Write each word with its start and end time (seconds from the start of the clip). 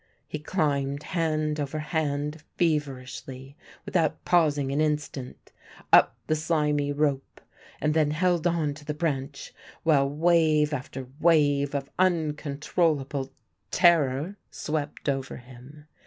He 0.27 0.39
climbed 0.39 1.03
hand 1.03 1.59
over 1.59 1.77
hand 1.77 2.41
feverishly, 2.57 3.55
without 3.85 4.25
pausing 4.25 4.71
an 4.71 4.81
instant, 4.81 5.51
up 5.93 6.17
the 6.25 6.35
slimy 6.35 6.91
rope 6.91 7.39
and 7.79 7.93
then 7.93 8.09
held 8.09 8.47
on 8.47 8.73
to 8.73 8.83
the 8.83 8.95
branch, 8.95 9.53
while 9.83 10.09
wave 10.09 10.73
after 10.73 11.05
wave 11.19 11.75
of 11.75 11.87
uncontrollable 11.99 13.31
terror 13.69 14.37
swept 14.49 15.07
over 15.07 15.37
him. 15.37 15.85